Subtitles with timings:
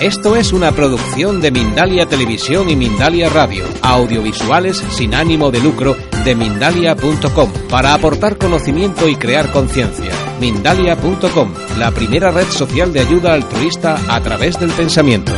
[0.00, 5.96] esto es una producción de Mindalia Televisión y Mindalia Radio, audiovisuales sin ánimo de lucro
[6.24, 10.12] de mindalia.com, para aportar conocimiento y crear conciencia.
[10.40, 15.32] Mindalia.com, la primera red social de ayuda altruista a través del pensamiento.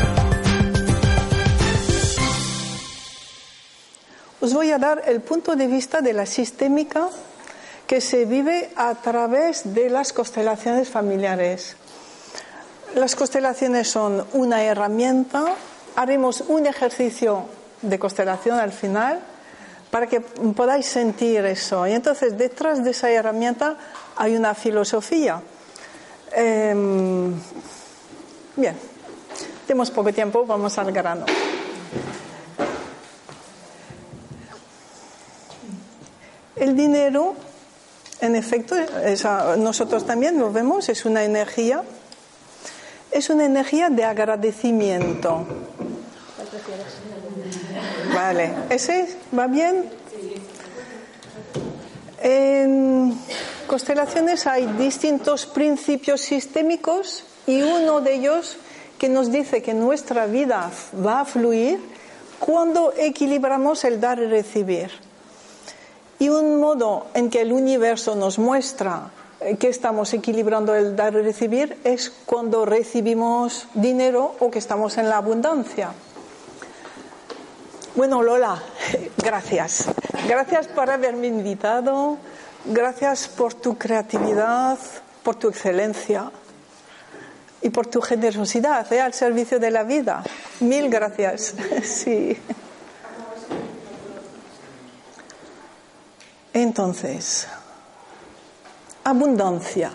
[4.40, 7.08] Os voy a dar el punto de vista de la sistémica
[7.86, 11.76] que se vive a través de las constelaciones familiares.
[12.94, 15.56] Las constelaciones son una herramienta.
[15.96, 17.46] Haremos un ejercicio
[17.82, 19.18] de constelación al final
[19.90, 21.88] para que podáis sentir eso.
[21.88, 23.76] Y entonces, detrás de esa herramienta
[24.14, 25.42] hay una filosofía.
[26.30, 27.34] Em,
[28.54, 28.76] bien,
[29.66, 31.26] tenemos poco tiempo, vamos al grano.
[36.54, 37.34] El dinero,
[38.20, 38.76] en efecto,
[39.58, 41.82] nosotros también lo vemos, es una energía
[43.10, 45.46] es una energía de agradecimiento.
[48.14, 49.90] Vale, ¿ese va bien?
[52.22, 53.18] En
[53.66, 58.56] constelaciones hay distintos principios sistémicos y uno de ellos
[58.98, 60.70] que nos dice que nuestra vida
[61.04, 61.80] va a fluir
[62.38, 64.90] cuando equilibramos el dar y recibir.
[66.18, 69.10] Y un modo en que el universo nos muestra
[69.58, 75.08] que estamos equilibrando el dar y recibir es cuando recibimos dinero o que estamos en
[75.08, 75.92] la abundancia.
[77.94, 78.62] Bueno, Lola,
[79.18, 79.86] gracias.
[80.26, 82.18] Gracias por haberme invitado.
[82.66, 84.78] Gracias por tu creatividad,
[85.22, 86.30] por tu excelencia
[87.60, 89.00] y por tu generosidad ¿eh?
[89.00, 90.22] al servicio de la vida.
[90.60, 91.54] Mil gracias.
[91.82, 92.36] Sí.
[96.52, 97.48] Entonces,
[99.04, 99.92] abundancia.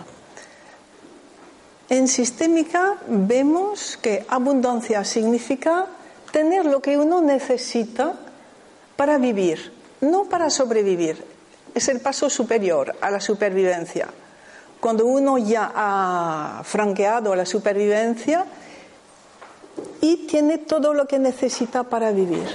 [1.89, 5.87] En sistémica vemos que abundancia significa
[6.31, 8.13] tener lo que uno necesita
[8.95, 11.23] para vivir, no para sobrevivir.
[11.73, 14.07] Es el paso superior a la supervivencia.
[14.79, 18.45] Cuando uno ya ha franqueado la supervivencia
[20.01, 22.47] y tiene todo lo que necesita para vivir.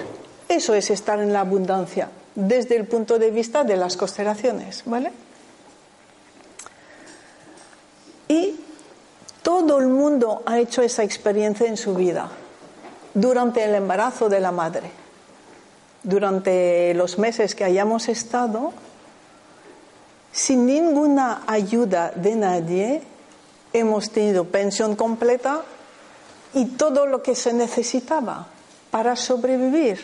[0.48, 5.12] Eso es estar en la abundancia desde el punto de vista de las constelaciones, ¿vale?
[8.34, 8.56] Y
[9.42, 12.28] todo el mundo ha hecho esa experiencia en su vida,
[13.14, 14.90] durante el embarazo de la madre,
[16.02, 18.72] durante los meses que hayamos estado,
[20.32, 23.02] sin ninguna ayuda de nadie,
[23.72, 25.62] hemos tenido pensión completa
[26.54, 28.48] y todo lo que se necesitaba
[28.90, 30.00] para sobrevivir,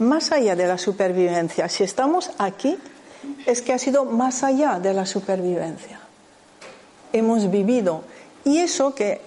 [0.00, 1.68] más allá de la supervivencia.
[1.68, 2.76] Si estamos aquí,
[3.46, 6.03] es que ha sido más allá de la supervivencia
[7.14, 8.02] hemos vivido.
[8.44, 9.20] Y eso que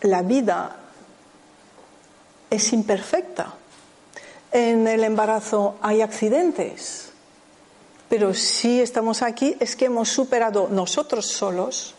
[0.00, 0.76] la vida
[2.48, 3.54] es imperfecta.
[4.52, 7.10] En el embarazo hay accidentes,
[8.08, 11.94] pero si estamos aquí es que hemos superado nosotros solos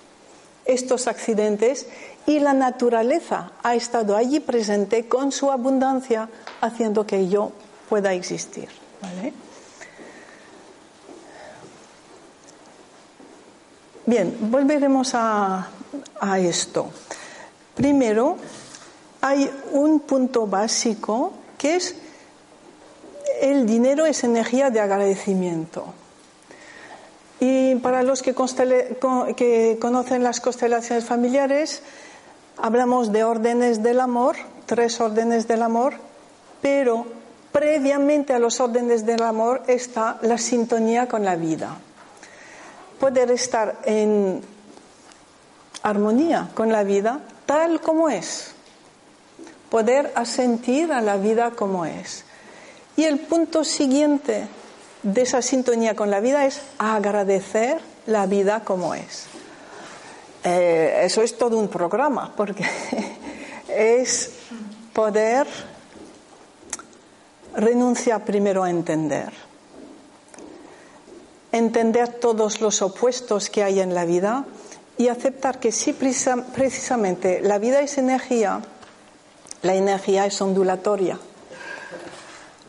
[0.65, 1.87] estos accidentes
[2.25, 6.29] y la naturaleza ha estado allí presente con su abundancia
[6.61, 7.51] haciendo que yo
[7.89, 8.69] pueda existir.
[9.01, 9.33] ¿vale?
[14.07, 15.67] Bien, volveremos a,
[16.39, 16.89] esto.
[17.75, 18.37] Primero,
[19.19, 21.93] hay un punto básico que es
[23.41, 25.93] el dinero es energía de agradecimiento.
[27.41, 31.81] Y para los que, conocen las constelaciones familiares,
[32.55, 35.95] hablamos de órdenes del amor, tres órdenes del amor,
[36.61, 37.05] pero
[37.51, 41.77] previamente a los órdenes del amor está la sintonía con la vida
[42.99, 44.41] poder estar en
[45.83, 48.51] armonía con la vida tal como es,
[49.69, 52.25] poder asentir a la vida como es.
[52.95, 54.47] Y el punto siguiente
[55.01, 59.25] de esa sintonía con la vida es agradecer la vida como es.
[60.43, 62.65] Eh, eso es todo un programa, porque
[63.69, 64.31] es
[64.93, 65.47] poder
[67.55, 69.46] renunciar primero a entender
[71.51, 74.45] entender todos los opuestos que hay en la vida
[74.97, 78.61] y aceptar que sí, precisamente la vida es energía,
[79.61, 81.19] la energía es ondulatoria.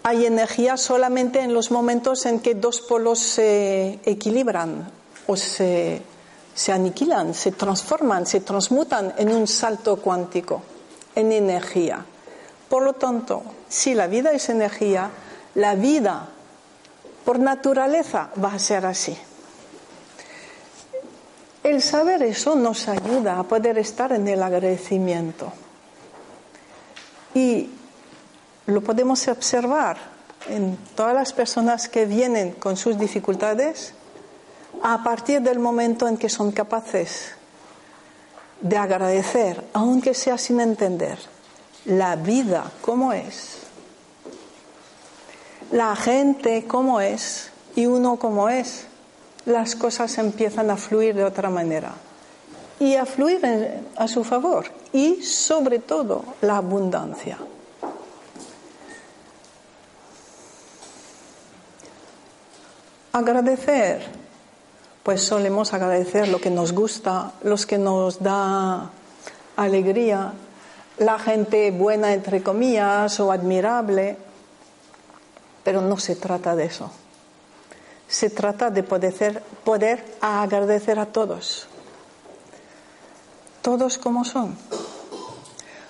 [0.02, 4.90] Hay energía solamente en los momentos en que dos polos se equilibran
[5.26, 6.00] o se,
[6.54, 10.62] se aniquilan, se transforman, se transmutan en un salto cuántico,
[11.14, 12.04] en energía.
[12.68, 15.10] Por lo tanto, si la vida es energía,
[15.54, 16.28] la vida
[17.28, 19.14] por naturaleza va a ser así.
[21.62, 25.52] El saber eso nos ayuda a poder estar en el agradecimiento.
[27.34, 27.68] Y
[28.64, 29.98] lo podemos observar
[30.48, 33.92] en todas las personas que vienen con sus dificultades
[34.82, 37.32] a partir del momento en que son capaces
[38.62, 41.18] de agradecer, aunque sea sin entender,
[41.84, 43.67] la vida como es,
[45.70, 48.86] la gente como es y uno como es
[49.44, 51.92] las cosas empiezan a fluir de otra manera.
[52.80, 53.40] Y a fluir
[53.96, 54.66] a su favor.
[54.92, 57.38] Y sobre todo la abundancia.
[63.12, 64.06] Agradecer,
[65.02, 68.90] pues solemos agradecer lo que nos gusta, los que nos da
[69.56, 70.32] alegría,
[70.98, 74.16] la gente buena entre comillas o admirable,
[75.64, 76.90] pero no se trata de eso
[78.08, 81.68] se trata de poder, agradecer a todos,
[83.60, 84.56] todos como son.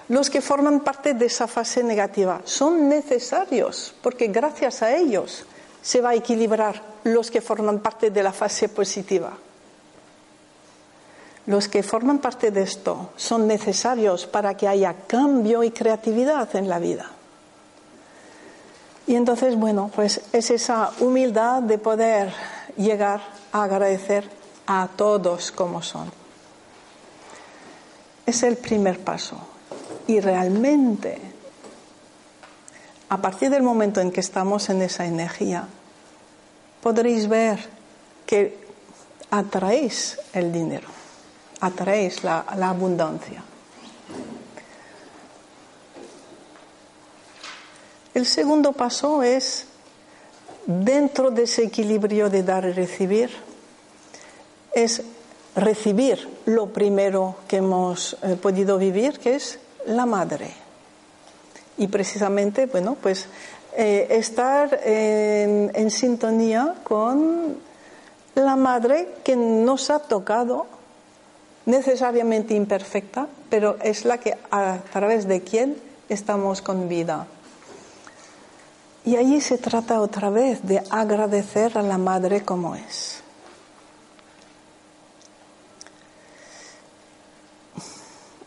[0.08, 5.44] Los que forman parte de esa fase negativa son necesarios porque gracias a ellos
[5.80, 9.32] se va a equilibrar los que forman parte de la fase positiva.
[11.46, 16.68] Los que forman parte de esto son necesarios para que haya cambio y creatividad en
[16.68, 17.10] la vida.
[19.08, 22.30] Y entonces, bueno, pues es esa humildad de poder
[22.76, 23.22] llegar
[23.52, 24.28] a agradecer
[24.66, 26.12] a todos como son.
[28.26, 29.38] Es el primer paso.
[30.06, 31.18] Y realmente,
[33.08, 35.66] a partir del momento en que estamos en esa energía,
[36.82, 37.66] podréis ver
[38.26, 38.58] que
[39.30, 40.88] atraéis el dinero,
[41.62, 43.42] atraéis la, la abundancia.
[48.18, 49.66] El segundo paso es,
[50.66, 53.30] dentro de ese equilibrio de dar y recibir,
[54.74, 55.02] es
[55.54, 60.50] recibir lo primero que hemos eh, podido vivir, que es la madre.
[61.76, 63.28] Y precisamente, bueno, pues
[63.76, 67.54] eh, estar en, en sintonía con
[68.34, 70.66] la madre que nos ha tocado,
[71.66, 75.76] necesariamente imperfecta, pero es la que a través de quien
[76.08, 77.28] estamos con vida.
[79.08, 83.22] Y allí se trata otra vez de agradecer a la madre como es.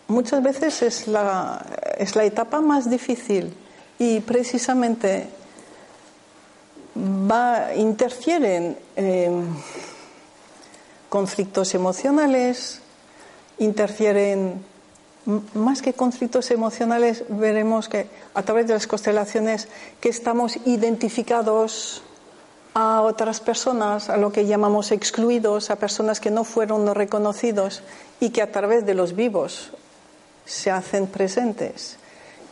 [0.08, 1.66] Muchas veces es la,
[1.98, 3.58] es la etapa más difícil
[3.98, 5.30] y precisamente
[6.96, 8.78] va, interfieren
[11.10, 12.82] conflictos emocionales,
[13.58, 14.64] interfieren
[15.26, 19.68] más que conflictos emocionales, veremos que a través de las constelaciones
[20.00, 22.04] que estamos identificados
[22.74, 27.84] a otras personas, a lo que llamamos excluidos, a personas que no fueron reconocidos
[28.20, 29.72] y que a través de los vivos
[30.46, 31.98] se hacen presentes.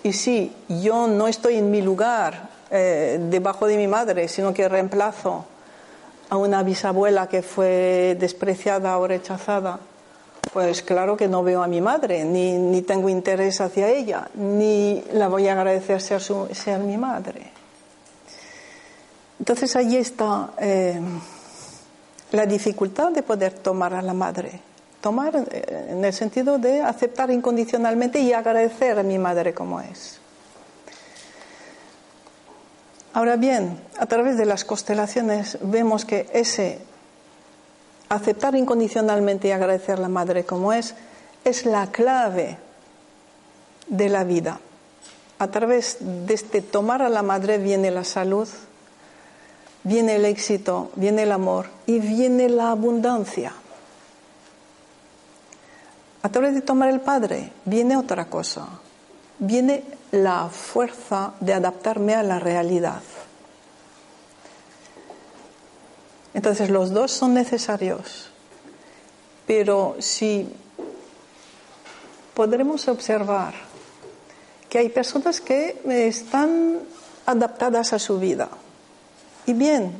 [0.04, 4.70] Y si yo no estoy en mi lugar eh, debajo de mi madre, sino que
[4.70, 5.46] reemplazo
[6.30, 9.80] a una bisabuela que fue despreciada o rechazada,
[10.54, 15.04] pues claro que no veo a mi madre, ni, ni tengo interés hacia ella, ni
[15.14, 16.48] la voy a agradecer ser, su,
[16.84, 17.52] mi madre.
[19.40, 21.00] Entonces allí está eh,
[22.32, 24.60] la dificultad de poder tomar a la madre.
[25.02, 30.20] Tomar eh, en el sentido de aceptar incondicionalmente y agradecer a mi madre como es.
[33.14, 36.80] Ahora bien, a través de las constelaciones vemos que ese
[38.10, 40.96] aceptar incondicionalmente y agradecer a la madre como es,
[41.46, 42.58] es la clave
[43.88, 44.60] de la vida.
[45.38, 48.48] A través de este tomar a la madre viene la salud,
[49.84, 53.54] viene el éxito, viene el amor y viene la abundancia.
[56.22, 58.68] A través de tomar el padre viene otra cosa,
[59.38, 63.02] viene la fuerza de adaptarme a la realidad.
[66.34, 68.30] Entonces los dos son necesarios,
[69.48, 70.48] pero si
[72.34, 73.54] podremos observar
[74.70, 76.80] que hay personas que están
[77.26, 78.50] adaptadas a su vida
[79.46, 79.92] y bien,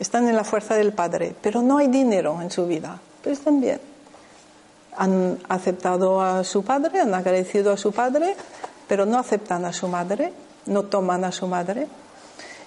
[0.00, 3.60] están en la fuerza del Padre, pero no hay dinero en su vida, pero están
[3.60, 3.80] bien.
[4.96, 8.34] Han aceptado a su padre, han agradecido a su padre,
[8.88, 10.32] pero no aceptan a su madre,
[10.66, 11.86] no toman a su madre.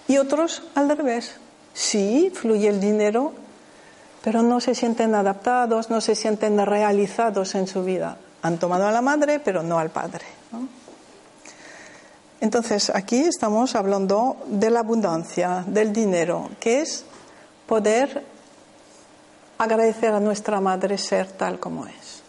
[0.08, 1.36] Y otros al revés.
[1.74, 3.34] Sí, fluye el dinero,
[4.24, 8.18] pero no se sienten adaptados, no se sienten realizados en su vida.
[8.42, 10.26] Han tomado a la madre, pero no al padre.
[12.40, 17.06] Entonces, aquí estamos hablando de la abundancia, del dinero, que es
[17.66, 18.24] poder
[19.58, 22.22] agradecer a nuestra madre ser tal como es.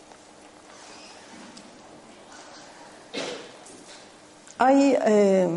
[4.59, 5.49] Hay, eh,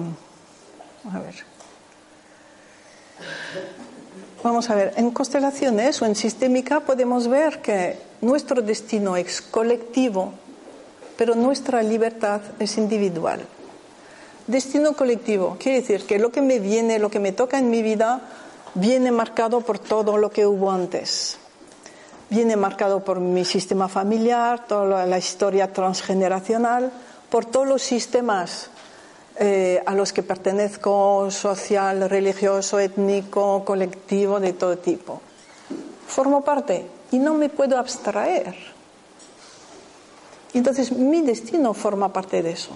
[1.13, 1.35] a ver,
[4.43, 10.33] Vamos a ver, en constelaciones o en sistémica podemos ver que nuestro destino es colectivo,
[11.17, 13.41] pero nuestra libertad es individual.
[14.45, 17.81] Destino colectivo quiere decir que lo que me viene, lo que me toca en mi
[17.81, 18.21] vida,
[18.75, 21.37] viene marcado por todo lo que hubo antes.
[22.29, 26.91] Viene marcado por mi sistema familiar, toda la historia transgeneracional,
[27.29, 28.69] por todos los sistemas
[29.39, 35.21] eh, a los que pertenezco, social, religioso, étnico, colectivo, de todo tipo.
[36.07, 38.55] Formo parte y no me puedo abstraer.
[40.53, 42.71] Entonces mi destino forma parte de eso.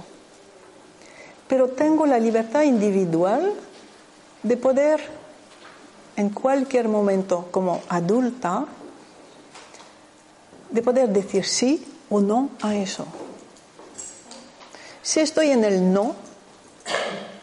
[1.48, 3.54] Pero tengo la libertad individual
[4.44, 5.02] de poder
[6.16, 8.66] en cualquier momento como adulta,
[10.70, 13.06] de poder decir sí o no a eso.
[15.02, 16.16] Si estoy en el no,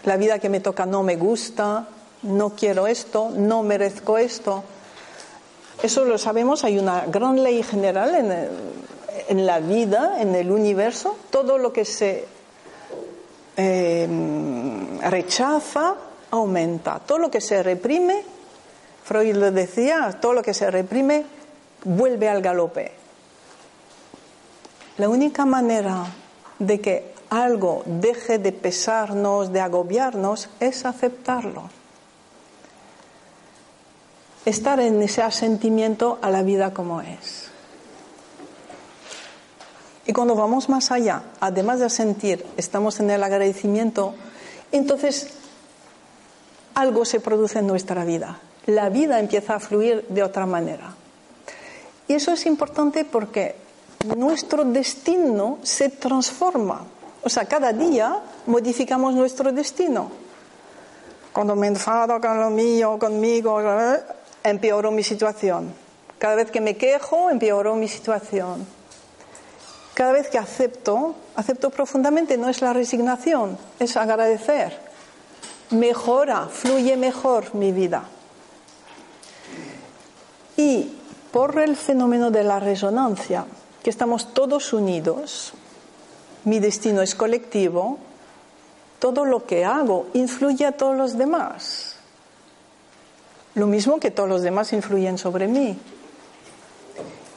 [0.05, 1.87] la vida que me toca no me gusta,
[2.23, 4.65] no quiero esto, no merezco esto.
[5.83, 8.15] Eso lo sabemos, hay una gran ley general
[9.29, 11.17] en, la vida, en el universo.
[11.31, 12.25] Todo lo que se
[13.57, 15.95] em, rechaza
[16.31, 17.01] aumenta.
[17.01, 18.25] Todo lo que se reprime,
[19.05, 21.25] Freud lo decía, todo lo que se reprime
[21.85, 22.93] vuelve al galope.
[24.97, 26.07] La única manera
[26.59, 31.71] de que algo deje de pesarnos, de agobiarnos, es aceptarlo.
[34.45, 37.49] Estar en ese asentimiento a la vida como es.
[40.07, 44.15] Y cuando vamos más allá, además de sentir, estamos en el agradecimiento,
[44.73, 45.35] entonces
[46.75, 48.39] algo se produce en nuestra vida.
[48.65, 50.95] La vida empieza a fluir de otra manera.
[52.07, 53.57] Y eso es importante porque
[54.17, 56.87] nuestro destino se transforma
[57.37, 60.11] o cada día modificamos nuestro destino.
[61.33, 63.61] Cuando me enfado con lo mío, conmigo,
[64.43, 65.73] empeoro mi situación.
[66.19, 68.67] Cada vez que me quejo, empeoro mi situación.
[69.95, 74.79] Cada vez que acepto, acepto profundamente, no es la resignación, es agradecer.
[75.71, 78.05] Mejora, fluye mejor mi vida.
[80.57, 80.97] Y
[81.33, 83.45] por el fenómeno de la resonancia,
[83.83, 85.53] que estamos todos unidos,
[86.45, 87.99] mi destino es colectivo,
[88.99, 91.97] todo lo que hago influye a todos los demás.
[93.55, 95.79] Lo mismo que todos los demás influyen sobre mí.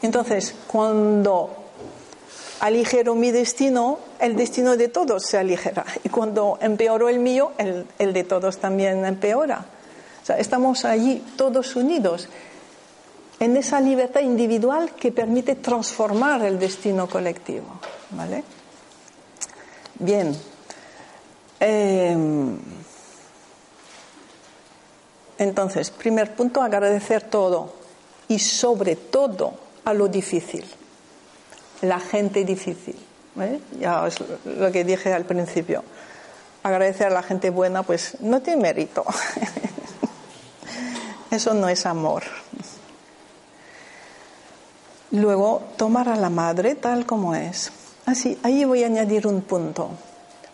[0.02, 1.62] Entonces, cuando
[2.60, 5.86] aligero mi destino, el destino de todos se aligera.
[6.04, 9.66] Y cuando empeoro el mío, el, de todos también empeora.
[10.22, 12.30] O sea, estamos allí todos unidos
[13.40, 17.80] en esa libertad individual que permite transformar el destino colectivo.
[18.12, 18.44] ¿Vale?
[20.02, 20.36] Bien.
[21.60, 22.58] Em,
[25.38, 27.72] entonces, primer punto, agradecer todo
[28.28, 29.54] y sobre todo
[29.86, 30.66] a lo difícil,
[31.82, 32.96] la gente difícil.
[33.40, 33.60] ¿eh?
[33.80, 35.84] Ya es lo que dije al principio.
[36.64, 39.06] Agradecer a la gente buena, pues no tiene mérito.
[41.30, 42.24] Eso no es amor.
[45.12, 47.72] Luego, tomar a la madre tal como es.
[48.12, 49.90] Ah, ahí voy a añadir un punto.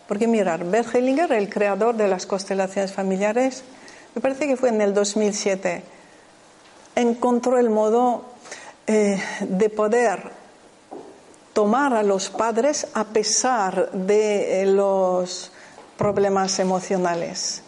[0.06, 3.64] Porque mirar, Bert Hellinger, el creador de las constelaciones familiares,
[4.14, 5.82] me parece que fue en el 2007,
[6.94, 8.26] encontró el modo
[8.86, 10.30] eh, de poder
[11.52, 15.50] tomar a los padres a pesar de los
[15.96, 17.64] problemas emocionales.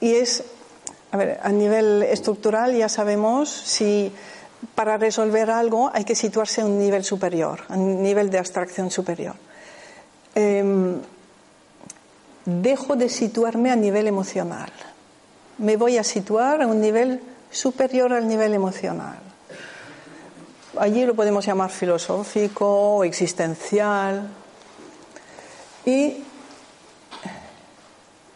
[0.00, 0.44] Y es,
[1.10, 4.10] a ver, a nivel estructural ya sabemos si
[4.74, 8.90] para resolver algo hay que situarse a un nivel superior, a un nivel de abstracción
[8.90, 9.34] superior.
[10.34, 11.00] Em,
[12.44, 14.72] dejo de situarme a nivel emocional.
[15.58, 19.18] Me voy a situar a un nivel superior al nivel emocional.
[20.78, 24.26] Allí lo podemos llamar filosófico o existencial.
[25.84, 26.24] Y,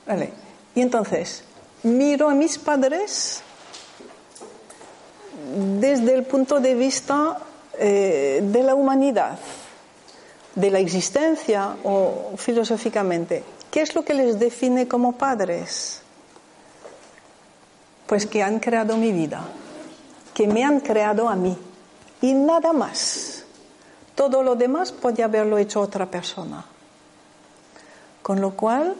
[0.06, 0.32] vale,
[0.74, 1.44] y entonces,
[1.82, 3.42] miro a mis padres
[5.46, 7.38] desde el punto de vista
[7.78, 9.38] eh, de la humanidad,
[10.54, 16.02] de la existencia o filosóficamente, ¿qué es lo que les define como padres?
[18.06, 19.42] Pues que han creado mi vida,
[20.34, 21.56] que me han creado a mí
[22.22, 23.44] y nada más.
[24.14, 26.64] Todo lo demás podía haberlo hecho otra persona.
[28.22, 28.96] Con lo cual,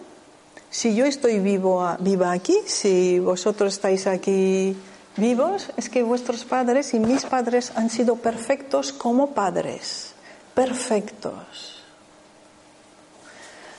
[0.70, 4.76] si yo estoy vivo, viva aquí, si vosotros estáis aquí
[5.16, 10.14] vivos, es que vuestros padres y mis padres han sido perfectos como padres,
[10.54, 11.82] perfectos.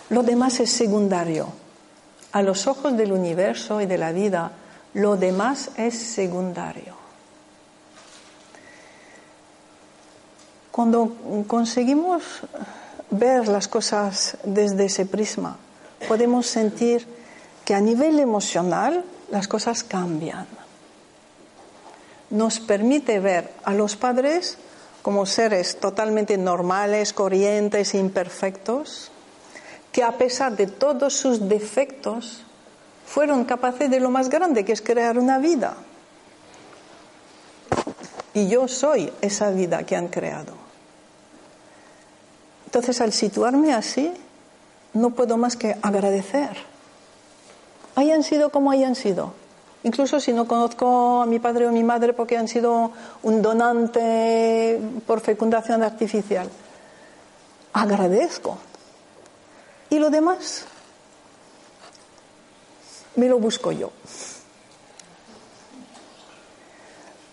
[0.09, 1.47] Lo demás es secundario.
[2.31, 4.51] A los ojos del universo y de la vida,
[4.93, 6.95] lo demás es secundario.
[10.71, 11.15] Cuando
[11.47, 12.23] conseguimos
[13.09, 15.57] ver las cosas desde ese prisma,
[16.07, 17.07] podemos sentir
[17.65, 20.47] que a nivel emocional las cosas cambian.
[22.29, 24.57] Nos permite ver a los padres
[25.01, 29.11] como seres totalmente normales, corrientes, imperfectos,
[29.91, 32.43] que a pesar de todos sus defectos,
[33.07, 35.77] fueron capaces de lo más grande, que es crear una vida.
[38.33, 40.53] Y yo soy esa vida que han creado.
[42.65, 44.11] Entonces, al situarme así,
[44.93, 46.57] no puedo más que agradecer.
[47.95, 49.33] Hayan sido como hayan sido.
[49.87, 52.91] Incluso si no conozco a mi padre o mi madre porque han sido
[53.23, 56.49] un donante por fecundación artificial.
[57.71, 58.57] Agradezco.
[59.89, 60.65] Y lo demás
[63.15, 63.93] me lo busco yo.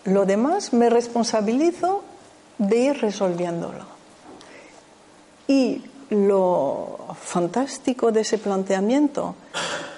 [0.05, 2.05] Lo demás me responsabilizo
[2.57, 3.83] de ir resolviéndolo.
[5.49, 9.35] Y lo fantástico de ese planteamiento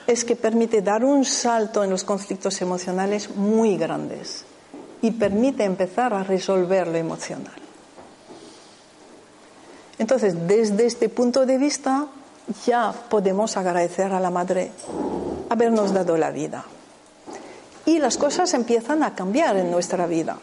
[0.08, 4.46] es que permite dar un salto en los conflictos emocionales muy grandes
[5.02, 7.54] y permite empezar a resolver lo emocional.
[10.00, 12.08] Entonces, desde este punto de vista,
[12.66, 14.72] ya podemos agradecer a la Madre
[15.50, 16.64] habernos dado la vida.
[17.86, 20.38] Y las cosas empiezan a cambiar en nuestra vida.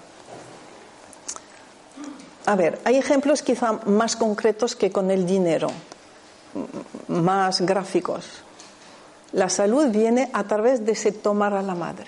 [2.47, 5.69] A ver, hay ejemplos quizá más concretos que con el dinero,
[7.09, 8.44] más gráficos.
[9.35, 12.07] La salud viene a través de ese tomar a la madre.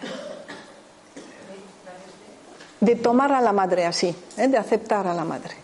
[2.81, 4.49] De tomar a la madre así, ¿eh?
[4.49, 5.55] de aceptar a la madre.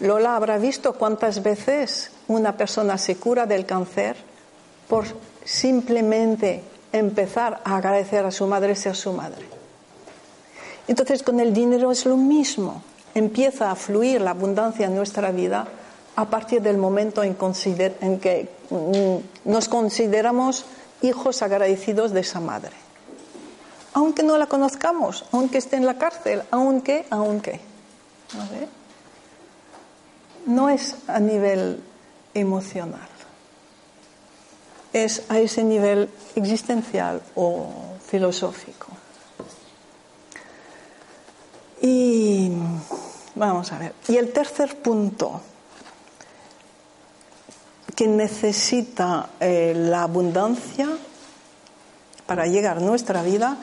[0.00, 4.16] Lola habrá visto cuántas veces una persona se cura del cáncer
[4.88, 5.04] por
[5.44, 9.46] simplemente empezar a agradecer a su madre ser su madre.
[10.88, 12.82] Entonces con el dinero es lo mismo
[13.14, 15.66] empieza a fluir la abundancia en nuestra vida
[16.16, 18.61] a partir del momento en, que mm,
[19.44, 20.64] nos consideramos
[21.02, 22.72] hijos agradecidos de esa madre.
[23.94, 27.60] Aunque no la conozcamos, aunque esté en la cárcel, aunque, aunque.
[30.46, 31.82] No es a nivel
[32.34, 33.08] emocional,
[34.92, 37.68] es a ese nivel existencial o
[38.06, 38.88] filosófico.
[41.82, 42.50] Y
[43.34, 43.94] vamos a ver.
[44.08, 45.42] Y el tercer punto
[48.02, 50.88] que necesita eh, la abundancia
[52.26, 53.58] para llegar a nuestra vida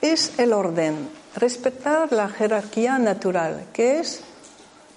[0.00, 4.22] es el orden, respetar la jerarquía natural, que es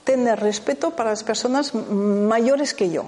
[0.04, 3.04] tener respeto para las personas mayores que yo.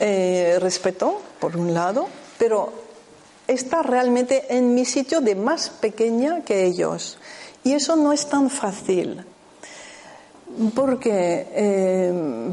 [0.00, 2.72] Eh, respeto, por un lado, pero
[3.46, 7.16] estar realmente en mi sitio de más pequeña que ellos.
[7.62, 9.24] Y eso no es tan fácil,
[10.74, 12.52] porque, eh,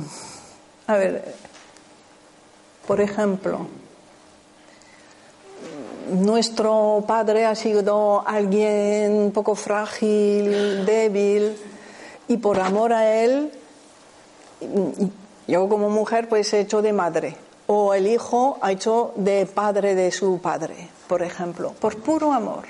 [0.91, 1.33] a ver,
[2.87, 3.67] por ejemplo,
[6.11, 11.55] nuestro padre ha sido alguien un poco frágil, débil,
[12.27, 13.51] y por amor a él,
[15.47, 17.35] yo como mujer pues he hecho de madre,
[17.67, 22.65] o el hijo ha hecho de padre de su padre, por ejemplo, por puro amor.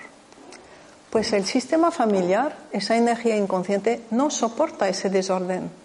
[1.09, 5.80] Pues el sistema familiar, esa energía inconsciente, no soporta ese desorden.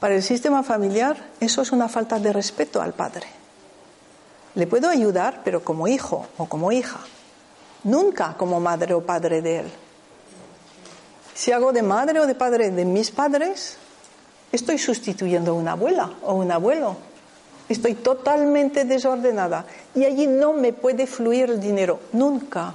[0.00, 3.26] Para el sistema familiar eso es una falta de respeto al padre.
[4.54, 7.00] Le puedo ayudar, pero como hijo o como hija,
[7.84, 9.70] nunca como madre o padre de él.
[11.34, 13.76] Si hago de madre o de padre de mis padres,
[14.50, 16.96] estoy sustituyendo a una abuela o un abuelo.
[17.68, 22.72] Estoy totalmente desordenada y allí no me puede fluir el dinero, nunca.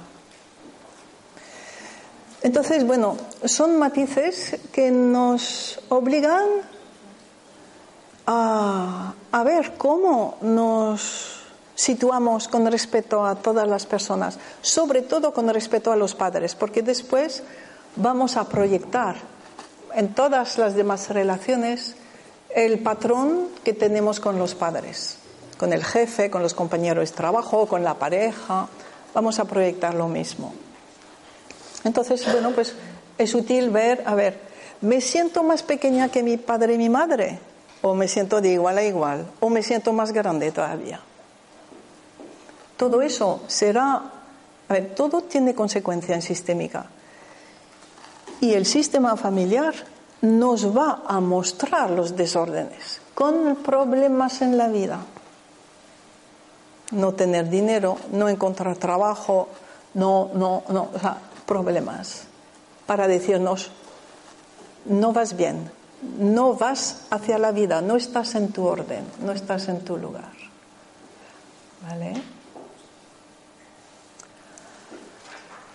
[2.42, 6.75] Entonces, bueno, son matices que nos obligan
[8.26, 11.42] a, ver cómo nos
[11.74, 16.82] situamos con respecto a todas las personas, sobre todo con respecto a los padres, porque
[16.82, 17.42] después
[17.96, 19.16] vamos a proyectar
[19.94, 21.96] en todas las demás relaciones
[22.54, 25.18] el patrón que tenemos con los padres,
[25.58, 28.68] con el jefe, con los compañeros de trabajo, con la pareja.
[29.14, 30.54] Vamos a proyectar lo mismo.
[31.84, 32.74] Entonces, bueno, pues
[33.18, 34.40] es útil ver, a ver,
[34.80, 37.38] ¿me siento más pequeña que mi padre y mi madre?
[37.86, 39.30] ¿O me siento de igual a igual?
[39.38, 40.98] ¿O me siento más grande todavía?
[42.76, 44.02] Todo eso será,
[44.68, 46.86] a ver, todo tiene consecuencia en sistémica.
[48.40, 49.72] Y el sistema familiar
[50.20, 54.98] nos va a mostrar los desórdenes con problemas en la vida.
[56.90, 59.46] No tener dinero, no encontrar trabajo,
[59.94, 62.24] no, no, no, o sea, problemas
[62.84, 63.70] para decirnos,
[64.86, 65.70] no vas bien,
[66.18, 70.32] no vas hacia la vida, no estás en tu orden, no estás en tu lugar.
[71.82, 72.14] ¿Vale?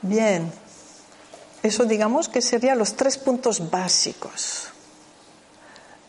[0.02, 0.52] Bien,
[1.64, 4.70] eso digamos que serían los tres puntos básicos.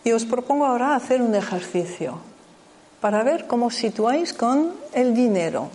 [0.04, 2.18] Y os propongo ahora hacer un ejercicio
[3.00, 5.68] para ver cómo situáis con el dinero.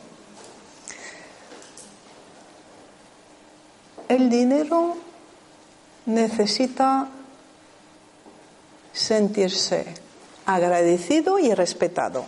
[4.09, 4.97] El dinero
[6.05, 7.07] necesita
[8.97, 9.85] sentirse
[10.45, 12.25] agradecido y respetado.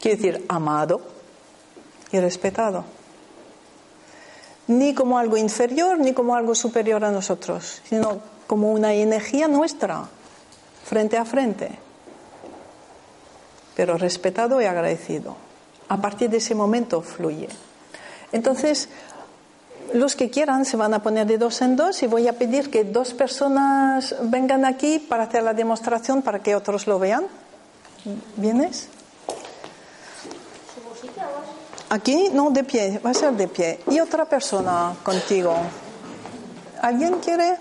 [0.00, 1.00] Quiere decir, amado
[2.10, 2.84] y respetado.
[4.66, 10.08] Ni como algo inferior ni como algo superior a nosotros, sino como una energía nuestra,
[10.84, 11.78] frente a frente.
[13.76, 15.36] Pero respetado y agradecido.
[15.88, 17.48] A partir de ese momento fluye.
[18.32, 18.88] Entonces,
[19.92, 22.70] los que quieran se van a poner de dos en dos y voy a pedir
[22.70, 27.26] que dos personas vengan aquí para hacer la demostración para que otros lo vean.
[28.36, 28.88] ¿Vienes?
[31.90, 33.80] Aquí, no, de pie, va a ser de pie.
[33.90, 35.54] Y otra persona contigo.
[36.82, 37.56] ¿Alguien quiere?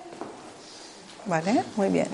[1.25, 2.07] Vale, muy bien.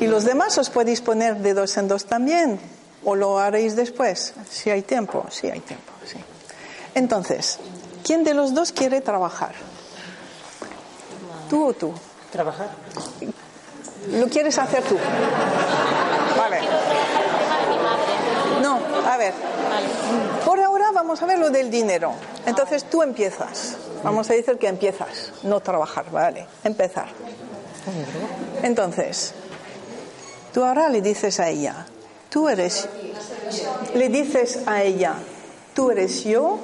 [0.00, 2.60] Y los demás os podéis poner de dos en dos también.
[3.04, 4.34] ¿O lo haréis después?
[4.48, 6.18] Si hay tiempo, sí hay tiempo, sí.
[6.94, 7.58] Entonces,
[8.04, 9.54] ¿quién de los dos quiere trabajar?
[11.48, 11.92] ¿Tú o tú?
[12.30, 12.70] ¿Trabajar?
[14.10, 14.96] ¿Lo quieres hacer tú?
[16.36, 16.60] Vale.
[18.62, 19.34] No, a ver.
[20.44, 22.12] Por ahora vamos a ver lo del dinero.
[22.46, 23.76] Entonces tú empiezas.
[24.02, 26.46] Vamos a decir que empiezas, no trabajar, vale.
[26.64, 27.06] Empezar.
[28.62, 29.34] Entonces,
[30.52, 31.86] tú ahora le dices a ella,
[32.32, 32.88] Tú eres,
[33.94, 35.16] le dices a ella,
[35.74, 36.60] tú eres yo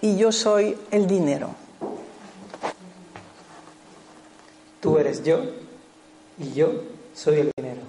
[0.00, 1.50] y yo soy el dinero.
[4.80, 5.44] Tú eres yo
[6.38, 6.72] y yo
[7.14, 7.82] soy el dinero.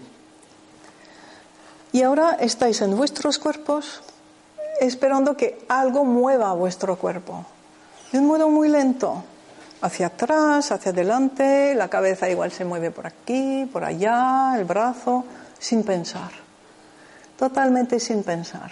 [1.91, 4.03] Y ahora estáis en vuestros cuerpos
[4.79, 7.47] esperando que algo mueva vuestro cuerpo.
[8.11, 9.23] De un modo muy lento.
[9.81, 15.25] Hacia atrás, hacia adelante, la cabeza igual se mueve por aquí, por allá, el brazo
[15.61, 16.31] sin pensar,
[17.37, 18.71] totalmente sin pensar.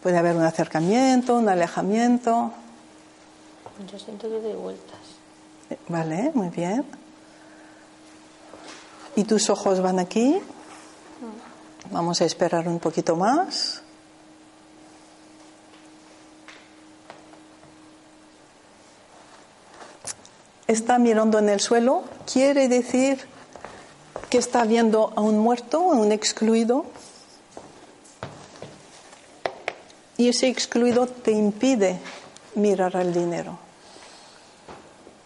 [0.00, 2.52] Puede haber un acercamiento, un alejamiento.
[3.90, 5.00] Yo siento que doy vueltas.
[5.88, 6.84] Vale, muy bien.
[9.16, 10.40] ¿Y tus ojos van aquí?
[11.90, 13.82] Vamos a esperar un poquito más.
[20.68, 23.31] Está mirando en el suelo, quiere decir
[24.32, 26.86] que está viendo a un muerto, a un excluido,
[30.16, 32.00] y ese excluido te impide
[32.54, 33.58] mirar al dinero.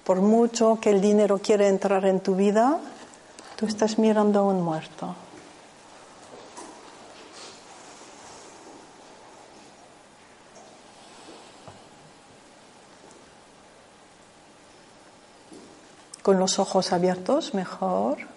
[0.02, 2.80] Por mucho que el dinero quiera entrar en tu vida,
[3.54, 5.14] tú estás mirando a un muerto.
[16.24, 18.35] Con los ojos abiertos, mejor.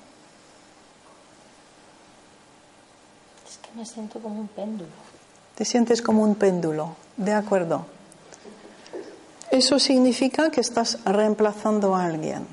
[3.79, 4.89] Me siento como un péndulo.
[5.55, 7.85] Te sientes como un péndulo, de acuerdo.
[9.51, 12.45] Eso significa que estás reemplazando a alguien,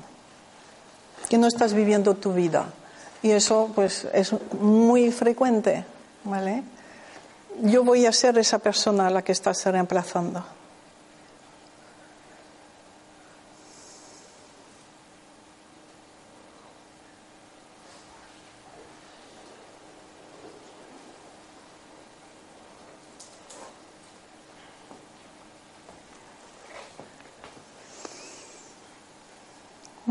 [1.27, 2.67] que no estás viviendo tu vida.
[3.21, 5.83] Y eso pues es muy frecuente,
[6.23, 6.63] ¿vale?
[7.61, 10.45] Yo voy a ser esa persona a la que estás reemplazando.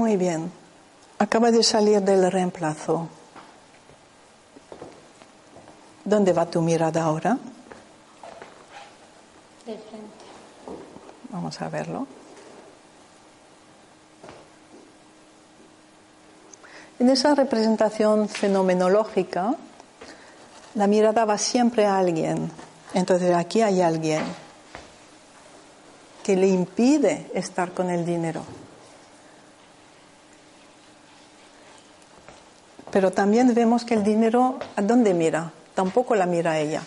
[0.07, 0.53] Muy bien.
[1.19, 3.09] Acaba de salir del reemplazo.
[6.05, 7.37] ¿Dónde va tu mirada ahora?
[9.67, 10.25] De frente.
[11.31, 12.07] Vamos a verlo.
[17.01, 19.57] En esa representación fenomenológica,
[20.77, 22.53] la mirada va siempre a alguien.
[22.95, 24.23] Entonces aquí hay alguien
[26.23, 28.45] que le impide estar con el dinero.
[32.91, 35.53] Pero también vemos que el dinero, ¿a dónde mira?
[35.75, 36.83] Tampoco la mira ella.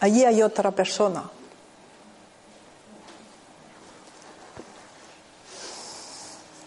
[0.00, 1.24] Allí hay otra persona.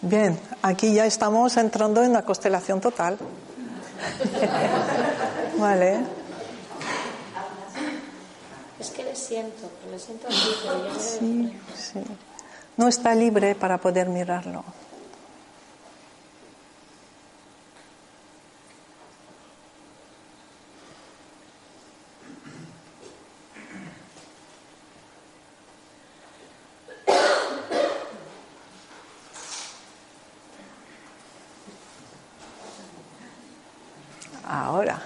[0.02, 3.17] Bien, aquí ya estamos entrando en la constelación total.
[5.58, 6.00] vale.
[8.80, 12.02] Es que le siento, le siento aquí, pero yo Sí, sí.
[12.76, 14.65] No está libre para poder mirarlo.
[34.46, 35.02] Ahora.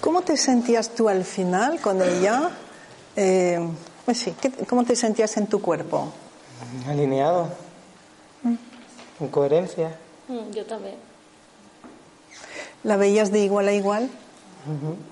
[0.00, 2.50] ¿Cómo te sentías tú al final con ella?
[3.16, 3.60] Eh,
[4.04, 6.12] pues sí, ¿qué- ¿cómo te sentías en tu cuerpo?
[6.88, 7.48] Alineado.
[9.20, 9.96] En coherencia.
[10.28, 10.96] Mm, Yo también.
[12.84, 14.08] ¿La veías de igual a igual?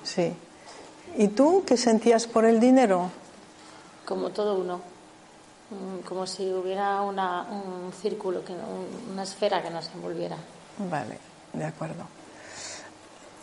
[0.05, 0.33] Sí.
[1.19, 3.11] ¿Y tú qué sentías por el dinero?
[4.05, 4.81] Como todo uno.
[5.71, 10.37] Mm, Como si hubiera una, un círculo, que no- una esfera que nos envolviera.
[10.79, 11.19] Vale,
[11.53, 12.05] de acuerdo.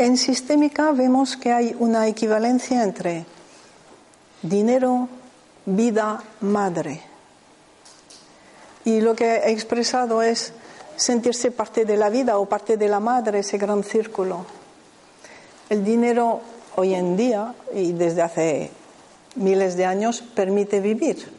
[0.03, 3.25] En sistémica vemos que hay una equivalencia entre
[4.41, 5.07] dinero,
[5.65, 6.99] vida, madre.
[8.83, 10.51] Y lo que he expresado es
[10.97, 14.45] sentirse parte de la vida o parte de la madre, ese gran círculo.
[15.69, 16.41] El dinero
[16.75, 18.71] hoy en día y desde hace
[19.37, 21.31] miles de años permite vivir.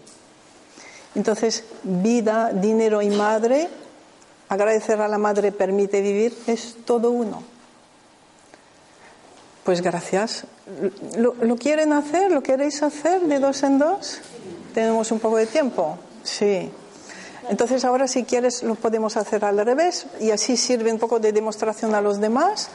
[1.14, 3.68] Entonces, vida, dinero y madre,
[4.48, 7.53] agradecer a la madre permite vivir, es todo uno.
[9.64, 10.44] Pues gracias.
[11.16, 12.30] ¿Lo, lo quieren hacer?
[12.30, 14.18] ¿Lo queréis hacer de dos en dos?
[14.74, 15.96] ¿Tenemos un poco de tiempo?
[16.22, 16.70] Sí.
[17.48, 21.32] Entonces ahora si quieres lo podemos hacer al revés y así sirve un poco de
[21.32, 22.68] demostración a los demás.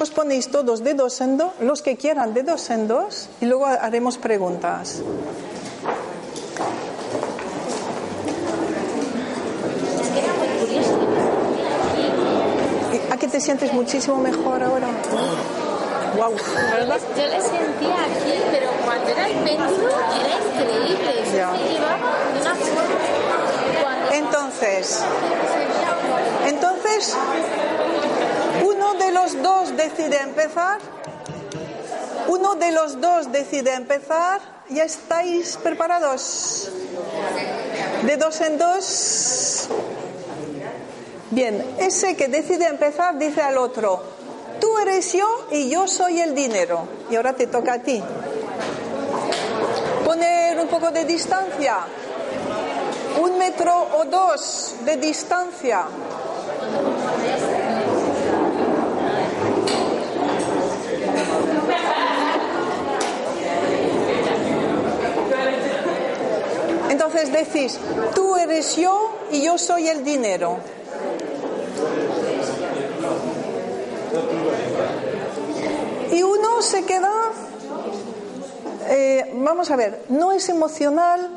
[0.00, 3.46] Os ponéis todos de dos en dos, los que quieran de dos en dos y
[3.46, 5.02] luego haremos preguntas.
[13.10, 14.88] ¿A qué te sientes muchísimo mejor ahora?
[16.16, 16.36] Wow.
[16.36, 21.22] Yo le sentía aquí, pero cuando era el péndulo era increíble.
[21.22, 21.50] Eso Ya.
[21.52, 22.92] me llevaba de una forma.
[24.12, 25.02] Entonces,
[26.46, 27.16] entonces,
[28.62, 30.78] uno de los dos decide empezar.
[32.28, 34.40] Uno de los dos decide empezar.
[34.68, 36.70] ¿Ya estáis preparados?
[38.02, 39.68] De dos en dos.
[41.30, 44.02] Bien, ese que decide empezar dice al otro,
[44.62, 46.86] tú eres yo y yo soy el dinero.
[47.10, 48.00] Y ahora te toca a ti.
[50.04, 51.78] Poner un poco de distancia
[53.20, 55.84] un metro o dos de distancia.
[66.88, 67.78] Entonces decís,
[68.14, 70.58] tú eres yo y yo soy el dinero.
[76.22, 77.10] Uno se queda,
[78.88, 81.30] eh, vamos a ver, no es emocional,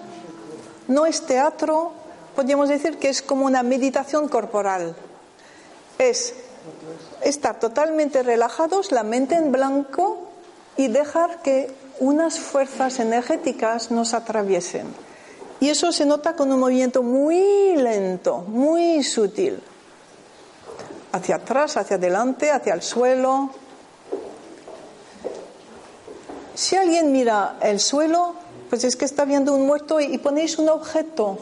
[0.87, 1.91] no es teatro,
[2.35, 4.95] podríamos decir que es como una meditación corporal.
[5.97, 6.33] Es
[7.23, 10.27] estar totalmente relajados, la mente en blanco
[10.77, 14.87] y dejar que unas fuerzas energéticas nos atraviesen.
[15.59, 19.61] Y eso se nota con un movimiento muy lento, muy sutil.
[21.13, 23.51] Hacia atrás, hacia adelante, hacia el suelo.
[26.55, 28.33] Si alguien mira el suelo,
[28.69, 31.37] pues es que está viendo un muerto y ponéis un objeto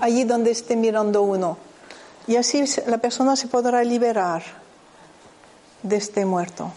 [0.00, 1.58] allí donde esté mirando uno.
[2.26, 4.42] Y así la persona se podrá liberar
[5.84, 6.72] de este muerto.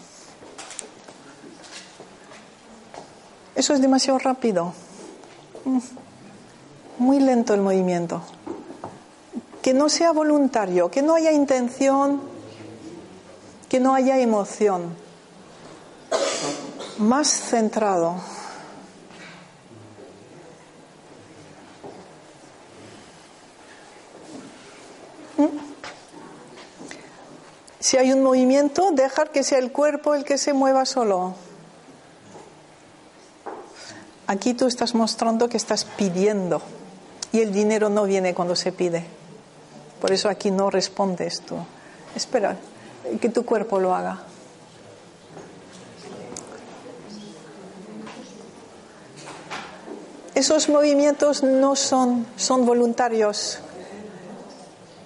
[3.56, 4.72] Eso es demasiado rápido.
[6.98, 8.22] Muy lento el movimiento.
[9.60, 12.20] Que no sea voluntario, que no haya intención,
[13.68, 15.05] que no haya emoción
[16.98, 18.14] más centrado.
[25.36, 25.46] ¿Mm?
[27.80, 31.34] Si hay un movimiento, dejar que sea el cuerpo el que se mueva solo.
[34.26, 36.60] Aquí tú estás mostrando que estás pidiendo
[37.30, 39.04] y el dinero no viene cuando se pide.
[40.00, 41.56] Por eso aquí no respondes tú.
[42.14, 42.56] Espera
[43.20, 44.24] que tu cuerpo lo haga.
[50.36, 53.58] Esos movimientos no son, son voluntarios.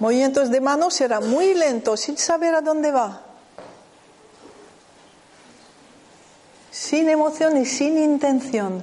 [0.00, 3.22] Movimientos de manos será muy lento, sin saber a dónde va.
[6.72, 8.82] Sin emoción y sin intención.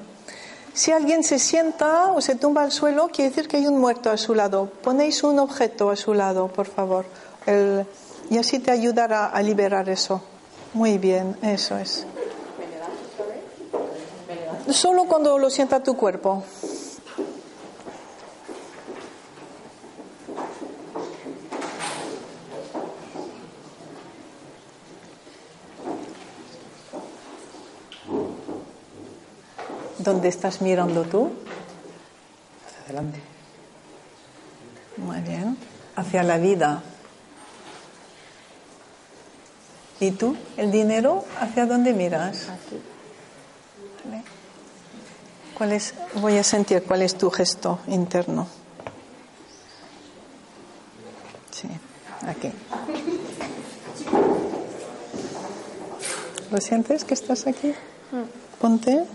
[0.74, 4.10] Si alguien se sienta o se tumba al suelo, quiere decir que hay un muerto
[4.10, 4.72] a su lado.
[4.82, 7.06] Ponéis un objeto a su lado, por favor.
[8.30, 10.22] y así te ayudará a liberar eso.
[10.74, 12.08] Muy bien, eso es.
[14.69, 16.43] Solo cuando lo sienta tu cuerpo.
[29.97, 31.32] ¿Dónde estás mirando tú?
[32.65, 33.21] Hacia adelante.
[34.97, 35.58] Muy bien.
[35.95, 36.84] Hacia la vida.
[39.99, 40.38] ¿Y tú?
[40.56, 41.25] ¿El dinero?
[41.41, 42.49] ¿Hacia dónde miras?
[42.49, 42.82] Aquí.
[44.06, 44.37] Vale.
[45.58, 45.96] ¿Cuál es?
[46.13, 48.46] Voy a sentir cuál es tu gesto interno.
[51.50, 51.67] Sí,
[52.28, 52.52] aquí.
[56.52, 57.74] ¿Lo sientes que estás aquí?
[58.62, 59.06] Ponte.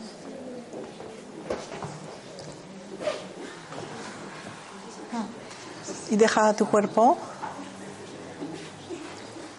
[6.11, 7.19] Y deja a tu cuerpo.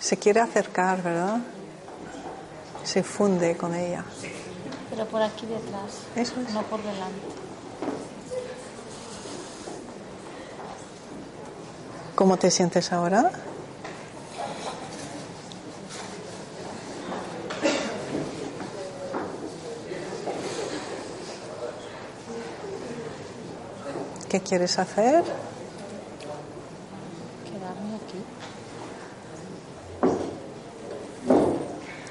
[0.01, 1.37] Se quiere acercar, ¿verdad?
[2.83, 4.03] Se funde con ella.
[4.93, 6.53] Pero por aquí detrás, Eso es.
[6.53, 7.25] no por delante.
[12.15, 13.31] ¿Cómo te sientes ahora?
[24.29, 25.23] ¿Qué quieres hacer?
[27.45, 28.23] Quedarme aquí.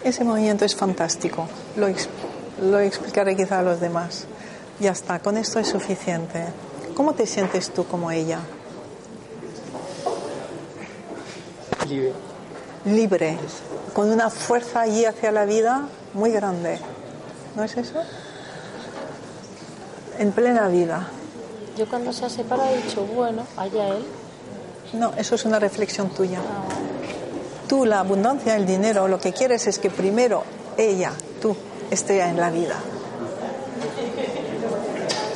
[0.04, 1.46] Ese movimiento es fantástico.
[1.76, 2.08] Lo, ex-
[2.60, 4.26] lo explicaré quizá a los demás.
[4.80, 6.44] Ya está, con esto es suficiente.
[6.94, 8.40] ¿Cómo te sientes tú como ella?
[11.88, 12.12] Libre.
[12.84, 13.38] Libre,
[13.92, 16.78] con una fuerza allí hacia la vida muy grande.
[17.54, 18.02] ¿No es eso?
[20.18, 21.08] En plena vida.
[21.76, 24.04] Yo cuando se ha separado he dicho, bueno, allá él.
[24.92, 26.38] No, eso es una reflexión tuya.
[26.40, 26.64] Ah.
[27.68, 30.44] Tú, la abundancia, el dinero, lo que quieres es que primero
[30.76, 31.56] ella, tú,
[31.92, 32.76] esté en la vida.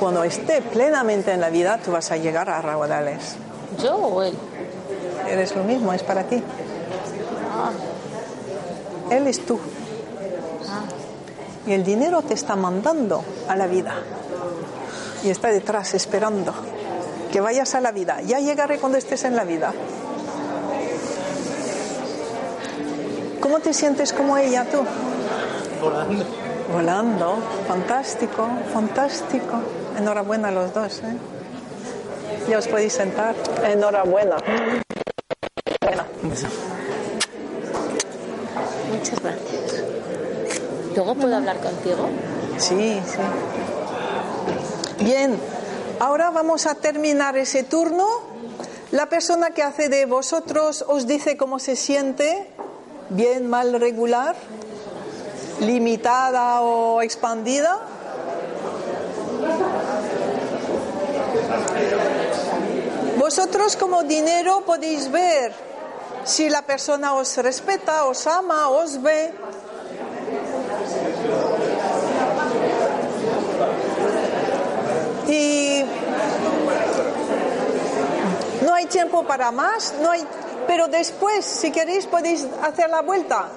[0.01, 3.37] Cuando esté plenamente en la vida, tú vas a llegar a raudales.
[3.83, 4.35] ¿Yo o él?
[5.29, 6.42] Eres lo mismo, es para ti.
[7.53, 7.71] Ah,
[9.11, 9.59] Él es tú.
[10.69, 10.85] ah.
[11.66, 13.95] Y el dinero te está mandando a la vida.
[15.25, 16.55] Y está detrás esperando
[17.33, 18.23] que vayas a la vida.
[18.23, 19.75] Ya llegaré cuando estés en la vida.
[23.40, 24.79] ¿Cómo te sientes como ella tú?
[25.83, 26.25] Volando.
[26.72, 27.37] Volando.
[27.68, 29.61] Fantástico, fantástico.
[29.98, 30.98] Enhorabuena a los dos.
[31.00, 31.16] ¿eh?
[32.48, 33.35] Ya os podéis sentar.
[33.64, 34.37] Enhorabuena.
[38.92, 39.85] Muchas gracias.
[40.94, 42.09] ¿Luego puedo hablar contigo?
[42.59, 45.05] Sí, sí.
[45.05, 45.38] Bien,
[46.00, 48.07] ahora vamos a terminar ese turno.
[48.92, 52.48] La persona que hace de vosotros os dice cómo se siente,
[53.11, 54.37] bien, mal, regular,
[55.61, 57.79] limitada o expandida.
[63.16, 65.53] Vosotros como dinero podéis ver
[66.25, 69.33] si la persona os respeta, os ama, os ve.
[75.28, 75.85] Y
[78.64, 80.24] no hay tiempo para más, no hay,
[80.66, 83.49] pero después, si queréis, podéis hacer la vuelta.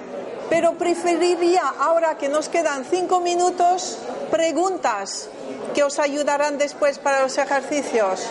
[0.50, 3.98] Pero preferiría, ahora que nos quedan cinco minutos,
[4.30, 5.28] preguntas
[5.74, 8.26] que os ayudarán después para los ejercicios.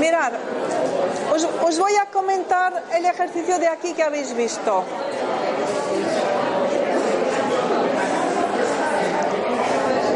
[0.00, 0.32] Mirad,
[1.34, 4.84] os, os voy a comentar el ejercicio de aquí que habéis visto.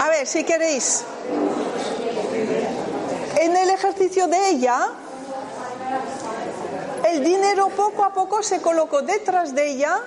[0.00, 1.04] A ver, si queréis.
[3.38, 4.88] En el ejercicio de ella,
[7.12, 10.00] el dinero poco a poco se colocó detrás de ella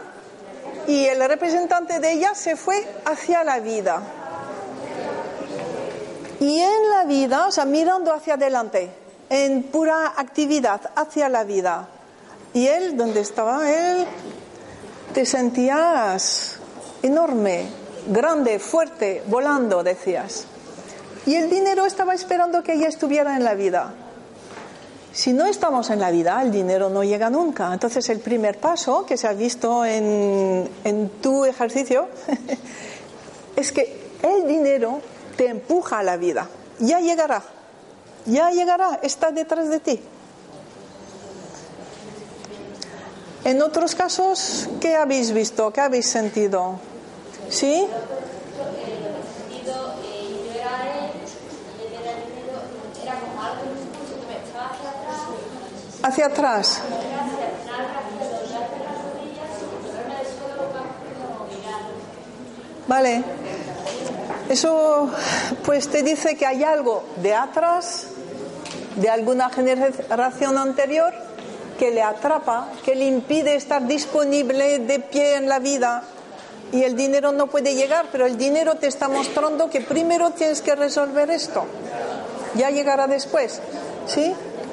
[0.88, 4.02] y el representante de ella se fue hacia la vida.
[6.40, 8.90] Y en la vida, o sea, mirando hacia adelante,
[9.30, 11.88] en pura actividad hacia la vida,
[12.54, 14.06] Y él, donde estaba él,
[15.14, 16.58] te sentías
[17.02, 17.68] enorme,
[18.08, 20.46] grande, fuerte, volando, decías.
[21.26, 23.94] Y el dinero estaba esperando que ella estuviera en la vida.
[25.16, 27.72] Si no estamos en la vida, el dinero no llega nunca.
[27.72, 32.10] Entonces el primer paso que se ha visto en, en tu ejercicio
[33.56, 35.00] es que el dinero
[35.38, 36.50] te empuja a la vida.
[36.80, 37.42] Ya llegará,
[38.26, 40.02] ya llegará, está detrás de ti.
[43.46, 45.72] En otros casos, ¿qué habéis visto?
[45.72, 46.78] ¿Qué habéis sentido?
[47.50, 47.88] ¿Sí?
[56.06, 56.82] Hacia atrás.
[62.88, 63.24] Vale.
[64.48, 65.10] Eso
[65.66, 68.06] pues te dice que hay algo de atrás,
[68.98, 71.12] de alguna generación anterior,
[71.80, 76.04] que le atrapa, que le impide estar disponible de pie en la vida
[76.72, 80.62] y el dinero no puede llegar, pero el dinero te está mostrando que primero tienes
[80.62, 81.66] que resolver esto.
[82.54, 83.60] Ya llegará después.
[84.06, 84.36] ¿Sí?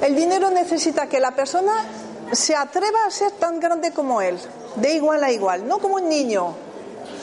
[0.00, 1.84] El dinero necesita que la persona
[2.32, 4.38] se atreva a ser tan grande como él,
[4.76, 6.54] de igual a igual, no como un niño,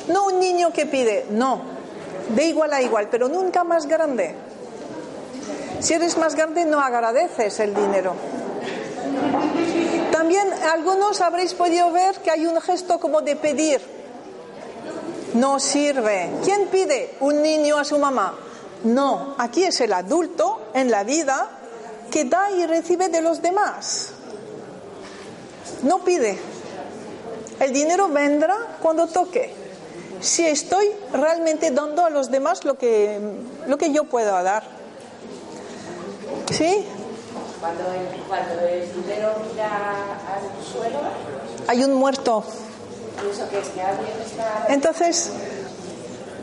[0.08, 1.62] no un niño que pide, no,
[2.30, 4.36] de igual a igual, pero nunca más grande.
[5.80, 8.16] Si eres más grande no agradeces el dinero.
[10.12, 13.82] También algunos habréis podido ver que hay un gesto como de pedir.
[15.34, 16.32] No sirve.
[16.44, 17.16] ¿Quién pide?
[17.20, 18.34] Un niño a su mamá.
[18.86, 21.50] No, aquí es el adulto en la vida
[22.16, 24.12] que da y recibe de los demás.
[25.84, 26.40] No pide.
[27.60, 29.54] El dinero vendrá cuando toque.
[30.22, 33.20] Si estoy realmente dando a los demás lo que,
[33.68, 34.64] lo que yo puedo dar.
[36.52, 36.86] ¿Sí?
[37.60, 39.68] Cuando el, cuando el dinero mira
[40.32, 41.00] al suelo,
[41.68, 42.46] Hay un muerto.
[44.70, 45.32] Entonces,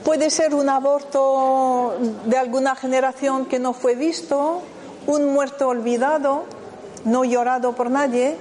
[0.05, 1.97] puede ser un aborto
[2.27, 4.61] de alguna generación que no fue visto,
[5.07, 6.45] un muerto olvidado,
[7.05, 8.37] no llorado por nadie.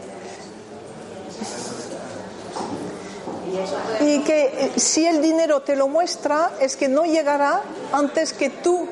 [3.99, 8.49] Y que eh, si el dinero te lo muestra, es que no llegará antes que
[8.49, 8.87] tú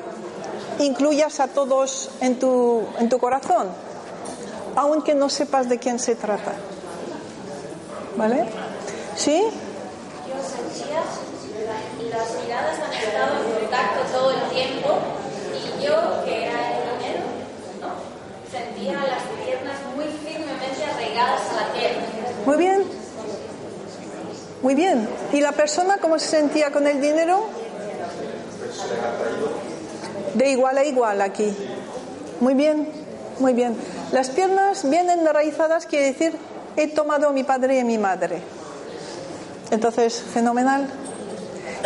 [0.78, 3.68] incluyas a todos en tu, en tu corazón,
[4.76, 6.52] aunque no sepas de quién se trata.
[8.16, 8.44] ¿Vale?
[9.16, 9.44] ¿Sí?
[12.10, 14.98] Las miradas han estado en contacto todo el tiempo
[15.54, 16.79] y yo, que era.
[18.50, 22.02] Sentía las piernas muy firmemente arraigadas a la tierra.
[22.44, 22.84] Muy bien.
[24.62, 25.08] Muy bien.
[25.32, 27.46] ¿Y la persona cómo se sentía con el dinero?
[30.34, 31.56] De igual a igual aquí.
[32.40, 32.88] Muy bien,
[33.38, 33.76] muy bien.
[34.12, 36.36] Las piernas bien enraizadas quiere decir
[36.76, 38.42] he tomado a mi padre y a mi madre.
[39.70, 40.88] Entonces, fenomenal.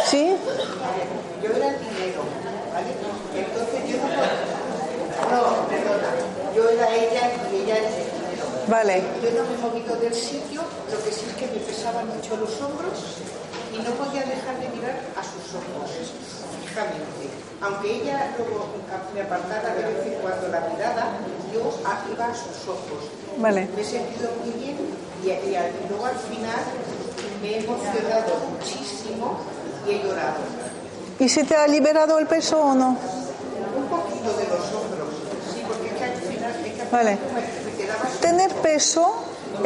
[0.07, 0.35] ¿Sí?
[1.43, 2.23] Yo era el dinero,
[2.73, 2.91] ¿vale?
[3.37, 6.44] Entonces yo no No, perdona.
[6.55, 8.69] Yo era ella y ella era el.
[8.69, 9.03] Vale.
[9.23, 12.37] Yo no me he movido del sitio, lo que sí es que me pesaban mucho
[12.37, 12.97] los hombros
[13.73, 15.91] y no podía dejar de mirar a sus ojos,
[16.65, 17.29] fijamente.
[17.61, 18.67] Aunque ella luego
[19.15, 21.13] me apartara de vez en cuando la mirada,
[21.53, 21.61] yo
[22.13, 23.11] iba a sus ojos.
[23.39, 23.69] Vale.
[23.75, 24.77] Me he sentido muy bien
[25.23, 26.63] y, y al- y luego al final
[27.43, 29.39] me he emocionado muchísimo
[29.87, 30.41] y he llorado.
[31.19, 32.97] ¿Y se te ha liberado el peso o no?
[33.77, 35.09] Un poquito de los hombros,
[35.53, 37.19] sí, porque es que al final, es que al Vale.
[38.21, 39.13] Tener peso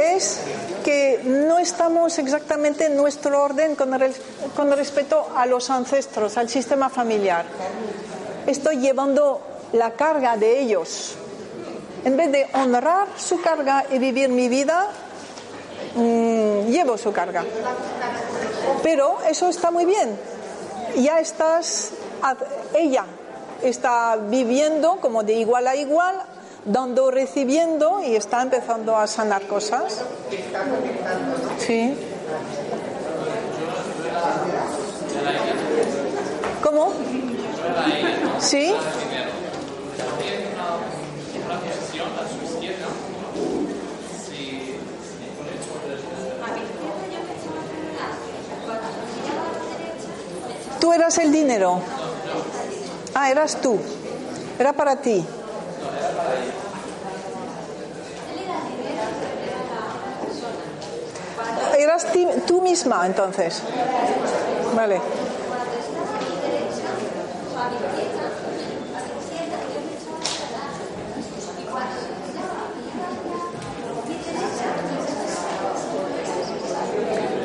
[0.01, 0.41] es
[0.83, 4.21] que no estamos exactamente en nuestro orden con, res-
[4.57, 7.45] con respecto a los ancestros, al sistema familiar.
[8.47, 9.43] Estoy llevando
[9.75, 11.17] la carga de ellos.
[12.07, 14.87] En vez de honrar su carga y vivir mi vida,
[15.97, 17.45] mm, llevo su carga.
[18.83, 20.19] Pero eso está muy bien.
[20.97, 21.91] Ya estás,
[22.73, 23.05] ella
[23.63, 26.23] está viviendo como de igual a igual,
[26.65, 30.03] dando, recibiendo y está empezando a sanar cosas.
[31.59, 31.95] Sí.
[36.63, 36.93] ¿Cómo?
[38.41, 38.75] ¿Sí?
[50.81, 51.81] Tú eras el dinero.
[53.15, 53.79] Ah, eras tú.
[54.59, 55.25] Era para ti.
[61.79, 62.07] Eras
[62.47, 63.63] tú misma entonces.
[64.75, 65.01] Vale.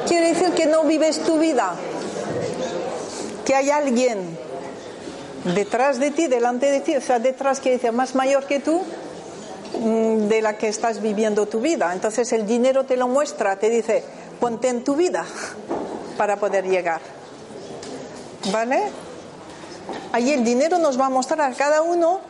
[0.08, 1.74] Quiere decir que no vives tu vida,
[3.46, 4.33] que hay alguien
[5.44, 8.82] detrás de ti, delante de ti, o sea, detrás quiere decir más mayor que tú,
[9.80, 11.94] mm, de la que estás viviendo tu vida.
[11.94, 14.04] Entonces el dinero te lo muestra, te dice,
[14.39, 15.26] ponte en tu vida
[16.18, 17.02] para poder llegar.
[18.52, 18.84] ¿Vale?
[20.12, 22.22] Ahí el dinero nos va a mostrar a cada uno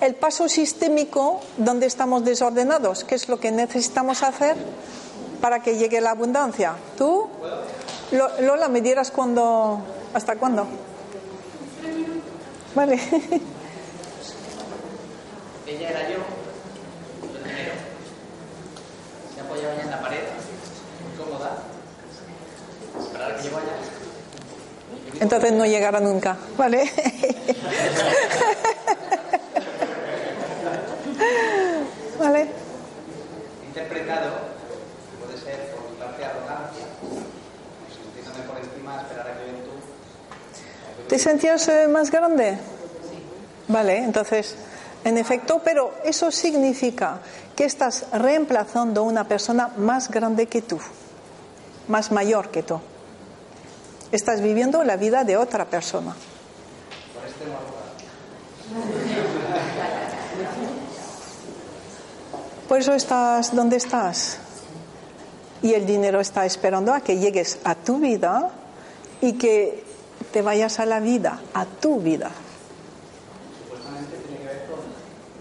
[0.00, 4.56] el paso sistémico donde estamos desordenados, qué es lo que necesitamos hacer
[5.40, 6.74] para que llegue la abundancia.
[6.96, 7.28] ¿Tú?
[8.10, 9.80] Lola, ¿me dieras cuando,
[10.14, 10.66] hasta cuándo?
[12.74, 12.94] Vale.
[15.66, 16.18] Ella era yo,
[17.36, 17.72] el dinero.
[19.34, 20.22] Se apoyaba ya en la pared,
[21.02, 21.62] muy cómoda.
[23.00, 23.72] Esperar a que yo vaya.
[25.20, 26.90] Entonces no llegará nunca, ¿vale?
[32.18, 32.48] ¿Vale?
[33.66, 34.30] Interpretado,
[35.20, 36.86] puede ser por mi parte arrogancia,
[37.92, 39.70] sintiéndome por encima, esperar a que venga tú.
[41.10, 42.56] ¿Te sentías eh, más grande?
[43.66, 44.54] Vale, entonces,
[45.02, 47.18] en efecto, pero eso significa
[47.56, 50.78] que estás reemplazando a una persona más grande que tú,
[51.88, 52.80] más mayor que tú.
[54.12, 56.14] Estás viviendo la vida de otra persona.
[56.14, 57.44] Por este
[62.68, 64.38] Por eso estás donde estás.
[65.60, 68.50] Y el dinero está esperando a que llegues a tu vida
[69.20, 69.89] y que
[70.32, 72.30] te vayas a la vida, a tu vida.
[73.62, 74.78] Supuestamente tiene que ver con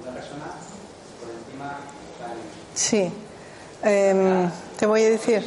[0.04, 0.46] una persona
[1.20, 1.78] por encima.
[2.74, 3.12] Sí.
[3.84, 5.46] Eh, te voy a decir.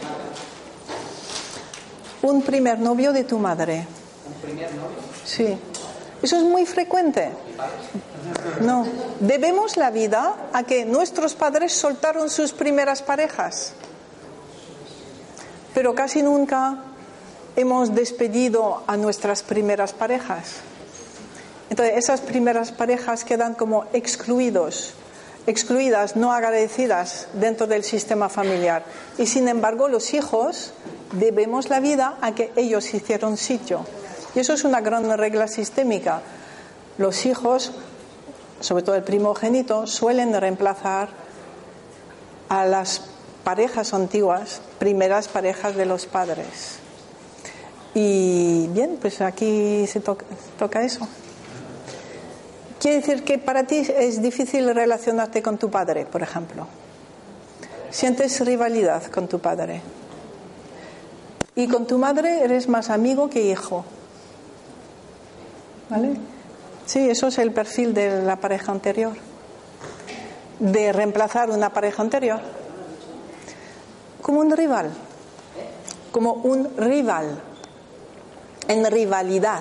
[2.22, 3.86] Un primer novio de tu madre.
[4.26, 4.98] ¿Un primer novio?
[5.24, 5.58] Sí.
[6.22, 7.30] Eso es muy frecuente.
[8.60, 8.86] No.
[9.20, 13.72] Debemos la vida a que nuestros padres soltaron sus primeras parejas.
[15.74, 16.78] Pero casi nunca
[17.56, 20.56] hemos despedido a nuestras primeras parejas.
[21.70, 24.94] Entonces, esas primeras parejas quedan como excluidos,
[25.46, 28.84] excluidas, no agradecidas dentro del sistema familiar.
[29.18, 30.72] Y sin embargo, los hijos
[31.12, 33.84] debemos la vida a que ellos hicieron sitio.
[34.34, 36.22] Y eso es una gran regla sistémica.
[36.98, 37.72] Los hijos,
[38.60, 41.08] sobre todo el primogénito, suelen reemplazar
[42.48, 43.02] a las
[43.44, 46.81] parejas antiguas, primeras parejas de los padres.
[47.94, 51.06] Y bien, pues aquí se toca, eso.
[52.80, 56.66] Quiere decir que para ti es difícil relacionarte con tu padre, por ejemplo.
[57.90, 59.82] Sientes rivalidad con tu padre.
[61.54, 63.84] Y con tu madre eres más amigo que hijo.
[65.90, 66.16] ¿Vale?
[66.86, 69.12] Sí, eso es el perfil de la pareja anterior.
[70.58, 72.40] De reemplazar una pareja anterior.
[74.22, 74.90] Como un rival.
[76.10, 77.51] Como un rival.
[78.72, 79.60] En rivalidad.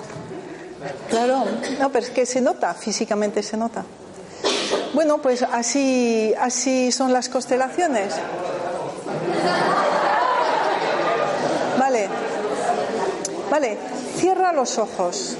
[1.10, 1.44] Claro,
[1.78, 3.84] no, pero es que se nota, físicamente se nota.
[4.94, 8.14] Bueno, pues así, así son las constelaciones.
[11.78, 12.08] Vale,
[13.50, 13.76] vale,
[14.16, 15.36] cierra los ojos.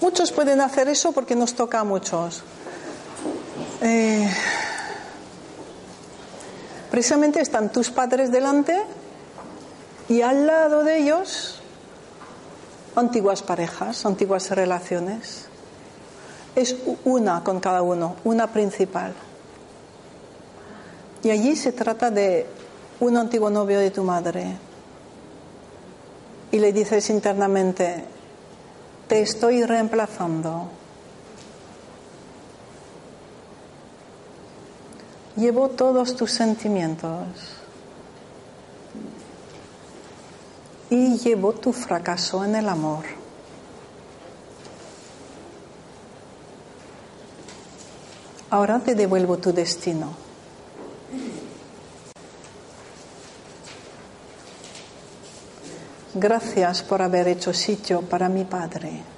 [0.00, 2.42] Muchos pueden hacer eso porque nos toca a muchos.
[3.82, 4.30] Eh,
[6.90, 8.82] precisamente están tus padres delante
[10.08, 11.60] y al lado de ellos
[12.94, 15.46] antiguas parejas, antiguas relaciones.
[16.54, 19.12] Es una con cada uno, una principal.
[21.22, 22.46] Y allí se trata de
[23.00, 24.56] un antiguo novio de tu madre.
[26.52, 28.04] Y le dices internamente,
[29.08, 30.68] te estoy reemplazando.
[35.36, 37.63] Llevo todos tus sentimientos.
[40.90, 43.04] Y llevo tu fracaso en el amor.
[48.50, 50.14] Ahora te devuelvo tu destino.
[56.14, 59.13] Gracias por haber hecho sitio para mi Padre.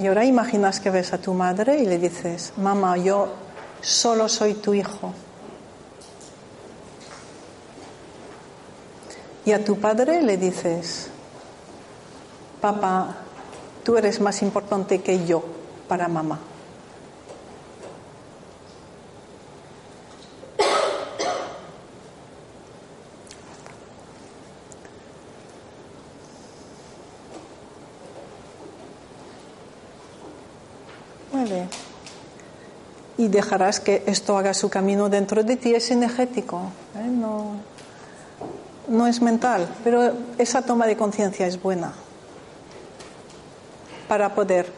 [0.00, 3.28] Y ahora imaginas que ves a tu madre y le dices, mamá, yo
[3.82, 5.12] solo soy tu hijo.
[9.44, 11.08] Y a tu padre le dices,
[12.62, 13.14] papá,
[13.84, 15.44] tú eres más importante que yo
[15.86, 16.38] para mamá.
[31.32, 31.68] Muy bien.
[33.20, 35.74] Y dejarás que esto haga su camino dentro de ti.
[35.74, 36.62] Es energético,
[36.96, 37.06] ¿eh?
[37.06, 37.56] no,
[38.88, 41.92] no es mental, pero esa toma de conciencia es buena
[44.08, 44.72] para poder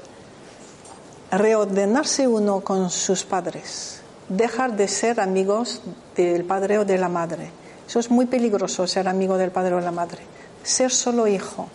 [1.30, 5.80] reordenarse uno con sus padres, dejar de ser amigos
[6.16, 7.51] del padre o de la madre.
[7.86, 10.22] Eso es muy peligroso, ser amigo del padre o de la madre.
[10.64, 11.68] Ser solo hijo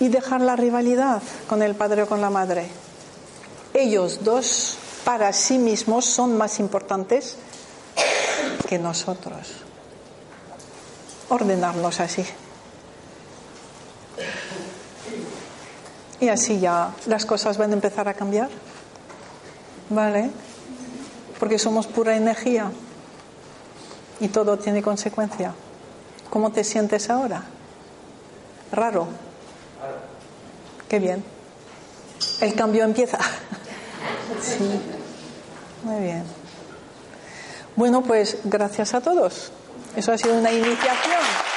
[0.00, 2.66] y dejar la rivalidad con el padre o con la madre.
[3.74, 7.36] Ellos dos para sí mismos son más importantes
[8.68, 9.52] que nosotros.
[11.28, 12.24] Ordenarnos así.
[16.20, 18.48] Y así ya las cosas van a empezar a cambiar.
[19.90, 20.30] ¿Vale?
[21.38, 22.70] Porque somos pura energía
[24.20, 25.52] y todo tiene consecuencia.
[26.30, 27.42] ¿Cómo te sientes ahora?
[28.70, 29.08] Raro.
[30.88, 31.24] Qué bien.
[32.40, 33.18] El cambio empieza.
[34.40, 34.80] Sí.
[35.84, 36.24] Muy bien.
[37.76, 39.50] Bueno, pues gracias a todos.
[39.96, 41.51] Eso ha sido una iniciación.